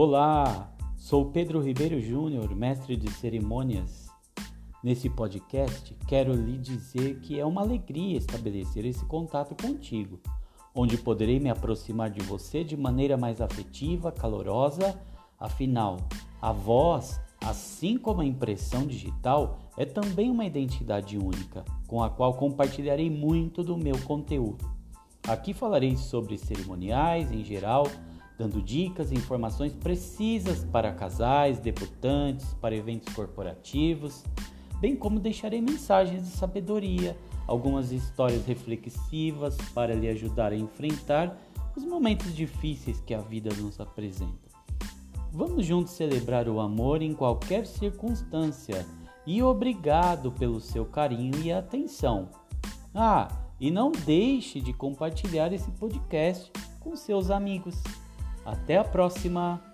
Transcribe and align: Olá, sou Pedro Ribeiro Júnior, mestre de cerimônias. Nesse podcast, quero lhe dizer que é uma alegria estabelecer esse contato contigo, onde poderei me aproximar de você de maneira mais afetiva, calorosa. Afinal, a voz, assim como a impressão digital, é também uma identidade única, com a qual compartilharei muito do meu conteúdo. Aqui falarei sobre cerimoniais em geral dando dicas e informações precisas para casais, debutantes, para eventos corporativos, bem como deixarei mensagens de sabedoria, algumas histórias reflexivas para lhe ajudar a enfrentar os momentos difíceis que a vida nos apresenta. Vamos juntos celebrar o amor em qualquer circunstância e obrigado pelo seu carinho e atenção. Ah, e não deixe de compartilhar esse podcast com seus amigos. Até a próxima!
Olá, 0.00 0.70
sou 0.96 1.24
Pedro 1.24 1.60
Ribeiro 1.60 2.00
Júnior, 2.00 2.54
mestre 2.54 2.96
de 2.96 3.10
cerimônias. 3.10 4.06
Nesse 4.80 5.10
podcast, 5.10 5.92
quero 6.06 6.32
lhe 6.32 6.56
dizer 6.56 7.18
que 7.18 7.36
é 7.36 7.44
uma 7.44 7.62
alegria 7.62 8.16
estabelecer 8.16 8.86
esse 8.86 9.04
contato 9.06 9.60
contigo, 9.60 10.20
onde 10.72 10.96
poderei 10.96 11.40
me 11.40 11.50
aproximar 11.50 12.10
de 12.10 12.20
você 12.20 12.62
de 12.62 12.76
maneira 12.76 13.16
mais 13.16 13.40
afetiva, 13.40 14.12
calorosa. 14.12 14.96
Afinal, 15.36 15.96
a 16.40 16.52
voz, 16.52 17.20
assim 17.44 17.98
como 17.98 18.20
a 18.20 18.24
impressão 18.24 18.86
digital, 18.86 19.58
é 19.76 19.84
também 19.84 20.30
uma 20.30 20.44
identidade 20.44 21.18
única, 21.18 21.64
com 21.88 22.04
a 22.04 22.08
qual 22.08 22.34
compartilharei 22.34 23.10
muito 23.10 23.64
do 23.64 23.76
meu 23.76 23.98
conteúdo. 24.02 24.64
Aqui 25.26 25.52
falarei 25.52 25.96
sobre 25.96 26.38
cerimoniais 26.38 27.32
em 27.32 27.44
geral 27.44 27.88
dando 28.38 28.62
dicas 28.62 29.10
e 29.10 29.16
informações 29.16 29.72
precisas 29.72 30.64
para 30.64 30.92
casais, 30.92 31.58
debutantes, 31.58 32.54
para 32.60 32.76
eventos 32.76 33.12
corporativos, 33.12 34.24
bem 34.80 34.94
como 34.94 35.18
deixarei 35.18 35.60
mensagens 35.60 36.22
de 36.22 36.30
sabedoria, 36.30 37.16
algumas 37.48 37.90
histórias 37.90 38.46
reflexivas 38.46 39.56
para 39.74 39.94
lhe 39.94 40.08
ajudar 40.08 40.52
a 40.52 40.56
enfrentar 40.56 41.36
os 41.76 41.84
momentos 41.84 42.34
difíceis 42.34 43.00
que 43.00 43.12
a 43.12 43.20
vida 43.20 43.50
nos 43.56 43.80
apresenta. 43.80 44.48
Vamos 45.32 45.66
juntos 45.66 45.92
celebrar 45.92 46.48
o 46.48 46.60
amor 46.60 47.02
em 47.02 47.12
qualquer 47.12 47.66
circunstância 47.66 48.86
e 49.26 49.42
obrigado 49.42 50.32
pelo 50.32 50.60
seu 50.60 50.86
carinho 50.86 51.38
e 51.42 51.52
atenção. 51.52 52.30
Ah, 52.94 53.28
e 53.60 53.70
não 53.70 53.90
deixe 53.92 54.60
de 54.60 54.72
compartilhar 54.72 55.52
esse 55.52 55.70
podcast 55.72 56.50
com 56.80 56.96
seus 56.96 57.30
amigos. 57.30 57.74
Até 58.50 58.78
a 58.78 58.84
próxima! 58.84 59.67